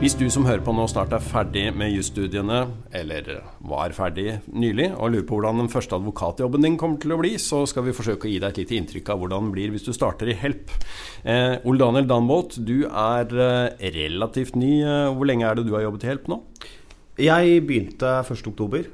[0.00, 2.62] Hvis du som hører på nå snart er ferdig med jusstudiene,
[2.96, 3.26] eller
[3.68, 7.34] var ferdig nylig, og lurer på hvordan den første advokatjobben din kommer til å bli,
[7.36, 9.84] så skal vi forsøke å gi deg et lite inntrykk av hvordan den blir hvis
[9.84, 10.72] du starter i Help.
[11.20, 14.78] Eh, Ole Daniel Danbolt, du er eh, relativt ny.
[14.80, 16.40] Eh, hvor lenge er det du har jobbet i Help nå?
[17.20, 18.88] Jeg begynte 1.10,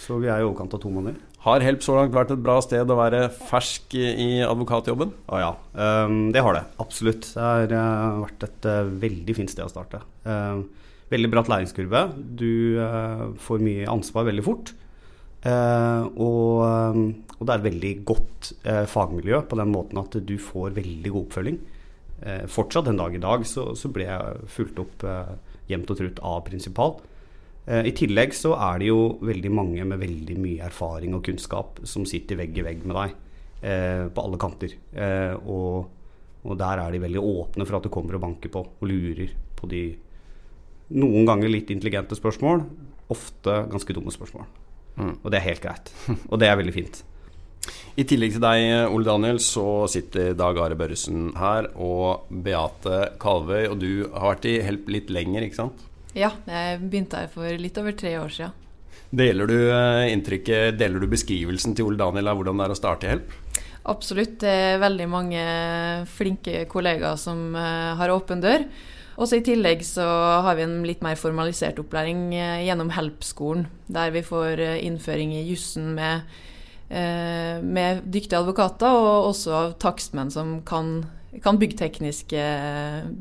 [0.00, 1.18] så vi er i overkant av to måneder.
[1.46, 5.12] Har Help så langt vært et bra sted å være fersk i advokatjobben?
[5.30, 6.64] Å ja, um, det har det.
[6.82, 7.28] Absolutt.
[7.36, 10.00] Det har uh, vært et uh, veldig fint sted å starte.
[10.26, 10.64] Uh,
[11.12, 12.02] veldig bratt læringskurve.
[12.40, 12.82] Du
[13.38, 14.72] får mye ansvar veldig fort.
[15.46, 17.04] Og, um,
[17.36, 18.48] og, det er et veldig godt
[18.90, 21.60] fagmiljø på den måten at du får veldig god oppfølging.
[22.50, 25.06] fortsatt den dag i dag så, så ble jeg fulgt opp
[25.70, 26.96] jevnt og trutt av prinsipal.
[27.66, 31.82] Eh, I tillegg så er det jo veldig mange med veldig mye erfaring og kunnskap
[31.88, 33.16] som sitter vegg i vegg med deg
[33.66, 34.76] eh, på alle kanter.
[34.94, 35.88] Eh, og,
[36.44, 39.34] og, der er de veldig åpne for at du kommer og banker på og lurer
[39.58, 39.88] på de
[40.96, 42.62] noen ganger litt intelligente spørsmål,
[43.10, 44.46] ofte ganske dumme spørsmål.
[44.96, 45.14] Mm.
[45.18, 45.90] Og det er helt greit.
[46.30, 47.02] Og det er veldig fint.
[47.98, 53.64] I tillegg til deg, Ole Daniel, så sitter Dag Are Børresen her, og Beate Kalvøy,
[53.72, 55.82] og du har vært i Help litt lenger, ikke sant?
[56.16, 58.54] Ja, jeg begynte her for litt over tre år siden.
[59.16, 62.78] Deler du eh, inntrykket, deler du beskrivelsen til Ole Daniel av hvordan det er å
[62.78, 63.34] starte i Help?
[63.86, 64.38] Absolutt.
[64.42, 65.42] Det er veldig mange
[66.10, 68.64] flinke kollegaer som eh, har åpen dør.
[69.20, 70.04] Også I tillegg så
[70.44, 75.44] har vi en litt mer formalisert opplæring eh, gjennom Help-skolen, der vi får innføring i
[75.46, 76.26] jussen med,
[76.86, 81.00] med dyktige advokater, og også av takstmenn som kan
[81.44, 82.42] kan byggtekniske,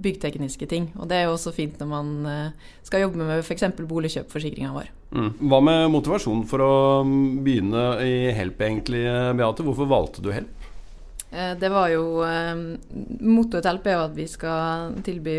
[0.03, 0.89] byggtekniske, ting.
[0.99, 3.67] Og det er jo også fint når man eh, skal jobbe med f.eks.
[3.79, 4.91] boligkjøpforsikringa vår.
[5.15, 5.31] Mm.
[5.47, 6.73] Hva med motivasjonen for å
[7.05, 9.05] begynne i Help, egentlig,
[9.37, 9.65] Beate?
[9.65, 10.64] Hvorfor valgte du Help?
[11.35, 12.53] Eh, det var jo eh,
[13.19, 15.37] Mottoet til LP er jo at vi skal tilby,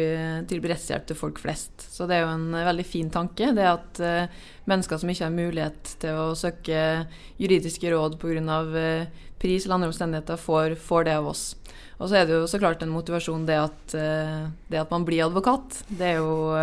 [0.50, 1.88] tilby, rettshjelp til folk flest.
[1.90, 3.52] Så det er jo en veldig fin tanke.
[3.56, 4.02] Det at
[4.68, 7.06] mennesker som ikke har mulighet til å søke
[7.40, 8.60] juridiske råd pga.
[9.38, 11.50] pris eller andre omstendigheter, får, får det av oss.
[11.96, 15.04] Og så er det jo så klart en motivasjon det at, eh, det at man
[15.04, 15.82] blir advokat.
[15.88, 16.56] Det er jo,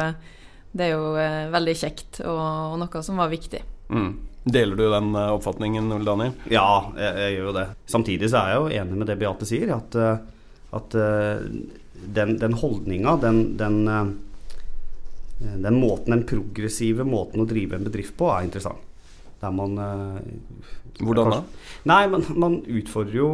[0.74, 2.44] det er jo eh, veldig kjekt, og,
[2.74, 3.64] og, noe som var viktig.
[3.90, 4.12] Mm.
[4.44, 6.36] Deler du den eh, oppfatningen, Ole Daniel?
[6.52, 6.68] Ja,
[6.98, 7.66] jeg, jeg, gjør jo det.
[7.96, 9.98] Samtidig så er jeg jo enig med det Beate sier, at,
[10.80, 10.98] at
[12.18, 13.80] den, den holdninga, den, den,
[15.40, 18.90] den, måten, den progressive måten å drive en bedrift på, er interessant.
[19.44, 19.76] Der man
[21.00, 21.40] Hvordan da?
[21.90, 23.30] Nei, men man utfordrer jo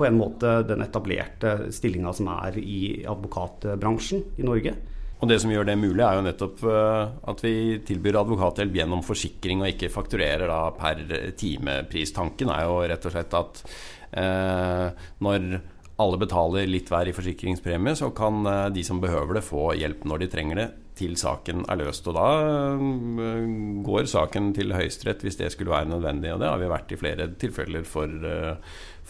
[0.00, 4.72] på en måte den etablerte stillinga som er i advokatbransjen i Norge.
[5.20, 7.54] Og Det som gjør det mulig, er jo nettopp eh, at vi
[7.84, 11.02] tilbyr advokathjelp gjennom forsikring og ikke fakturerer da per
[11.36, 12.14] timepris.
[12.16, 13.60] Tanken er jo rett og slett at
[14.16, 14.86] eh,
[15.20, 15.50] når
[16.00, 20.08] alle betaler litt hver i forsikringspremie, så kan eh, de som behøver det, få hjelp
[20.08, 20.68] når de trenger det,
[21.00, 22.08] til saken er løst.
[22.08, 23.44] Og da eh,
[23.84, 26.32] går saken til Høyesterett hvis det skulle være nødvendig.
[26.32, 28.56] Og det har vi vært i flere tilfeller for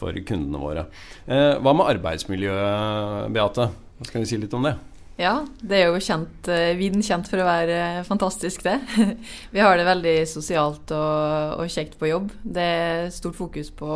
[0.01, 0.83] for kundene våre.
[1.29, 3.67] Hva med arbeidsmiljøet, Beate?
[3.99, 4.73] Hva skal vi si litt om det?
[5.21, 8.79] Ja, det er jo kjent, eh, viden kjent for å være fantastisk, det.
[9.55, 12.31] Vi har det veldig sosialt og, og, kjekt på jobb.
[12.41, 13.91] Det er stort fokus på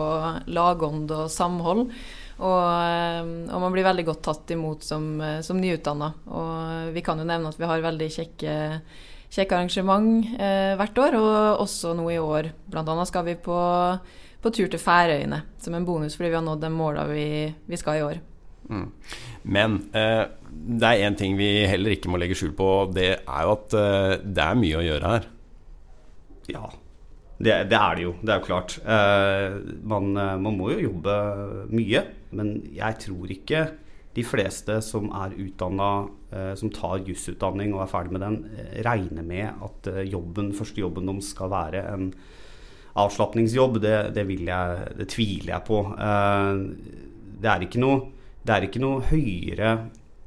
[0.52, 1.86] lagånd og samhold.
[2.34, 6.10] Og, eh, og man blir veldig godt tatt imot som, som nyutdanna.
[6.28, 8.58] Og vi kan jo nevne at vi har veldig kjekke,
[9.32, 12.52] kjekke arrangement eh, hvert år, og også nå i år.
[12.68, 13.56] Blant annet skal vi på
[14.44, 17.80] på tur til Færøyene som en bonus fordi vi har nådd de måla vi, vi,
[17.80, 18.18] skal i år.
[18.70, 18.86] Mm.
[19.54, 22.70] Men eh, det er én ting vi heller ikke må legge skjul på.
[22.94, 25.28] Det er jo at eh, det er mye å gjøre her.
[26.52, 26.68] Ja,
[27.38, 28.12] det, det er det jo.
[28.22, 28.76] Det er jo klart.
[28.80, 29.56] Eh,
[29.90, 31.16] man, eh, man, må jo jobbe
[31.74, 32.04] mye.
[32.34, 33.64] Men jeg tror ikke
[34.14, 35.90] de fleste som er utdanna,
[36.30, 40.80] eh, som tar jusutdanning og er ferdig med den, eh, regner med at jobben, første
[40.84, 42.08] jobben deres skal være en
[42.94, 45.80] avslapningsjobb, det, det, jeg, det, tviler jeg på.
[47.42, 48.04] Det er ikke noe,
[48.44, 49.72] det er ikke noe høyere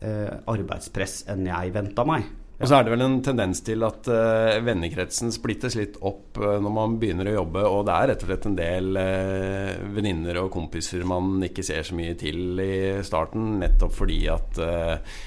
[0.01, 2.27] eh, arbeidspress enn jeg venta meg.
[2.57, 6.55] Og så er det vel en tendens til at uh, vennekretsen splittes litt opp uh,
[6.57, 10.39] når man begynner å jobbe, og det er rett og slett en del uh, venninner
[10.41, 15.19] og kompiser man ikke ser så mye til i starten, nettopp fordi at uh,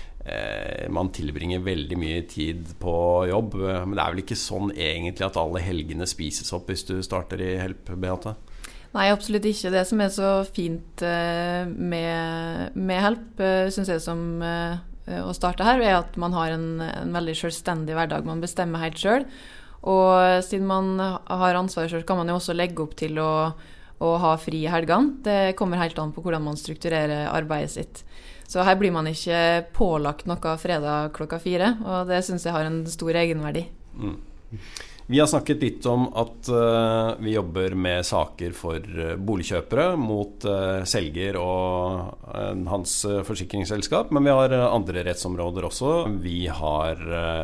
[0.91, 2.93] man tilbringer veldig mye tid på
[3.31, 3.55] jobb.
[3.63, 7.41] Men det er vel ikke sånn egentlig at alle helgene spises opp hvis du starter
[7.41, 8.35] i Help, Beate?
[8.97, 9.71] Nei, absolutt ikke.
[9.71, 14.43] Det som er så fint eh, med, med Help, eh, syns jeg som
[15.11, 18.27] å starte her, er at man har en, en veldig selvstendig hverdag.
[18.29, 19.25] Man bestemmer helt sjøl.
[19.81, 23.33] Og siden man har ansvaret sjøl, kan man jo også legge opp til å,
[23.99, 25.17] å ha fri i helgene.
[25.25, 28.05] Det kommer helt an på hvordan man strukturerer arbeidet sitt.
[28.51, 32.67] Så her blir man ikke pålagt noe fredag klokka fire, og det syns jeg har
[32.67, 33.69] en stor egenverdi.
[33.95, 34.17] Mm.
[35.11, 40.45] Vi har snakket litt om at uh, vi jobber med saker for uh, boligkjøpere mot
[40.47, 42.29] uh, selger og
[42.71, 42.93] hans
[43.27, 45.91] forsikringsselskap, men vi har andre rettsområder også.
[46.23, 47.01] Vi har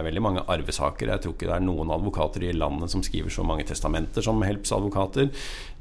[0.06, 1.10] veldig mange arvesaker.
[1.10, 4.44] Jeg tror ikke det er noen advokater i landet som skriver så mange testamenter som
[4.46, 5.32] Helps advokater.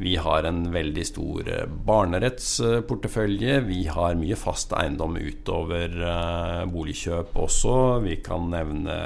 [0.02, 1.52] Vi har en veldig stor
[1.86, 3.60] barnerettsportefølje.
[3.70, 5.94] Vi har mye fast eiendom utover
[6.74, 7.78] boligkjøp også.
[8.08, 8.98] Vi kan nevne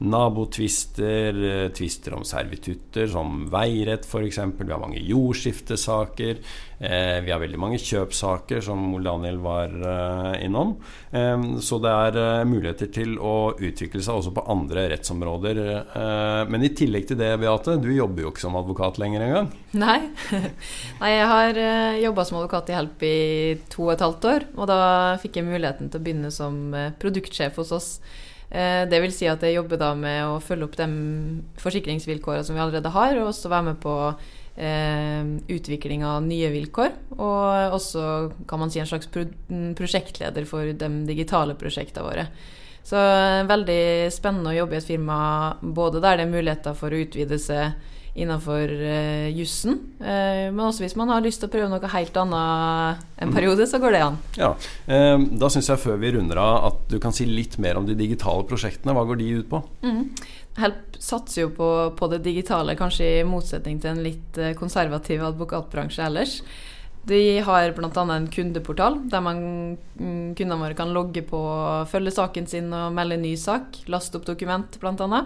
[0.00, 4.38] nabotvister, tvister om servitutter, som veirett f.eks.
[4.56, 6.40] Vi har mange jordskiftesaker.
[6.80, 10.72] Eh, vi har veldig mange kjøpsaker, som Daniel var eh, innom.
[11.12, 15.60] Eh, så det er eh, muligheter til å utvikle seg også på andre rettsområder.
[15.84, 19.52] Eh, men i tillegg til det, Beate, du jobber jo ikke som advokat lenger engang.
[19.76, 19.98] Nei.
[21.02, 23.14] Nei, jeg har eh, jobba som advokat i Help i
[23.68, 24.48] to og et halvt år.
[24.56, 24.80] Og da
[25.20, 26.72] fikk jeg muligheten til å begynne som
[27.02, 27.92] produktsjef hos oss.
[28.50, 30.86] Eh, det vil si at jeg jobber da med å følge opp de
[31.62, 33.94] forsikringsvilkårene som vi allerede har, og også være med på
[34.58, 36.96] eh, utvikling av nye vilkår.
[37.18, 38.02] Og også
[38.50, 42.26] kan man si en slags prosjektleder for de digitale prosjektene våre.
[42.86, 43.82] Så eh, veldig
[44.14, 45.20] spennende å jobbe i et firma
[45.60, 49.76] både der det er muligheter for å utvide seg innenfor uh, jussen.
[50.00, 53.66] Uh, men også hvis man har lyst til å prøve noe helt annet en periode,
[53.70, 54.18] så går det an.
[54.40, 54.54] Ja,
[54.90, 57.86] uh, Da syns jeg før vi runder av at du kan si litt mer om
[57.88, 58.96] de digitale prosjektene.
[58.96, 59.62] Hva går de ut på?
[59.86, 60.02] Mm.
[60.60, 66.04] Help satser jo på, på, det digitale, kanskje i motsetning til en litt konservativ advokatbransje
[66.04, 66.34] ellers.
[67.08, 68.02] De har bl.a.
[68.12, 69.40] en kundeportal der man,
[69.96, 71.40] mm, kundene våre kan logge på,
[71.88, 73.80] følge saken sin og melde ny sak.
[73.88, 75.22] Laste opp dokument, bl.a.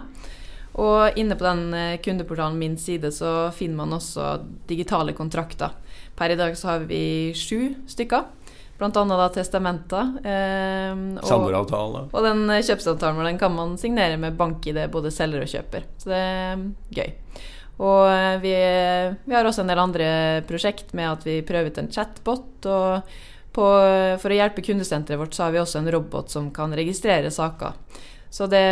[0.75, 5.75] Og inne på den eh, kundeportalen Min side så finner man også digitale kontrakter.
[6.15, 8.25] Per i dag så har vi sju stykker.
[8.75, 10.09] Blant annet da testamenter.
[10.19, 12.07] Eh, Samboeravtale.
[12.11, 15.85] Og den kjøpsavtalen den kan man signere med bank-ID, både selger og kjøper.
[16.01, 16.65] Så det er
[16.97, 17.13] gøy.
[17.85, 18.51] Og eh, vi,
[19.23, 20.09] vi, har også en del andre
[20.49, 22.67] prosjekt med at vi prøver ut en chatbot.
[22.67, 23.15] Og
[23.55, 23.69] på,
[24.19, 27.79] for å hjelpe kundesenteret vårt så har vi også en robot som kan registrere saker.
[28.35, 28.65] Så det,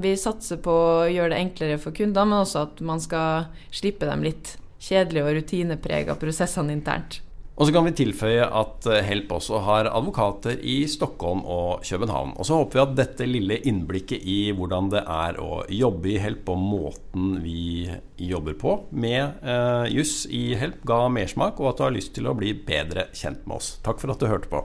[0.00, 4.08] vi satser på å gjøre det enklere for kundene, men også at man skal slippe
[4.08, 7.20] dem litt kjedelige og rutineprega prosessene internt.
[7.52, 12.32] Og så kan vi tilføye at eh, Help også har advokater i Stockholm og København.
[12.40, 16.16] Og så håper vi at dette lille innblikket i hvordan det er å jobbe i
[16.22, 21.82] Help, og måten vi jobber på med eh, juss i Help, ga mersmak, og at
[21.82, 23.74] du har lyst til å bli bedre kjent med oss.
[23.84, 24.64] Takk for at du hørte på.